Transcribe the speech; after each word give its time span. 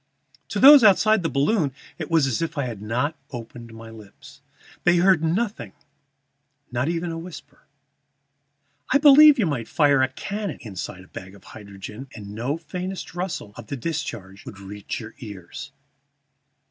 To 0.49 0.59
those 0.59 0.83
outside 0.83 1.21
the 1.21 1.29
balloon 1.29 1.73
it 1.99 2.09
was 2.09 2.25
as 2.25 2.41
if 2.41 2.57
I 2.57 2.65
had 2.65 2.81
not 2.81 3.15
opened 3.29 3.71
my 3.71 3.91
lips. 3.91 4.41
They 4.83 4.95
heard 4.95 5.21
nothing, 5.23 5.73
not 6.71 6.87
even 6.89 7.11
a 7.11 7.19
whisper. 7.19 7.67
I 8.91 8.97
believe 8.97 9.37
you 9.37 9.45
might 9.45 9.67
fire 9.67 10.01
a 10.01 10.07
cannon 10.07 10.57
inside 10.61 11.03
a 11.03 11.07
bag 11.07 11.35
of 11.35 11.43
hydrogen, 11.43 12.07
and 12.15 12.31
no 12.33 12.57
faintest 12.57 13.13
rustle 13.13 13.53
of 13.57 13.67
the 13.67 13.77
discharge 13.77 14.43
would 14.43 14.59
reach 14.59 14.99
your 14.99 15.13
ears. 15.19 15.71